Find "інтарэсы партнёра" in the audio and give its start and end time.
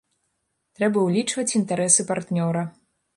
1.59-2.65